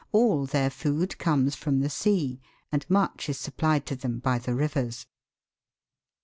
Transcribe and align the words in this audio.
All 0.11 0.47
their 0.47 0.71
food 0.71 1.19
comes 1.19 1.55
from 1.55 1.79
the 1.79 1.87
sea, 1.91 2.41
and 2.71 2.83
much 2.89 3.29
is 3.29 3.37
supplied 3.37 3.85
to 3.85 3.95
them 3.95 4.17
by 4.17 4.39
the 4.39 4.55
rivers. 4.55 5.05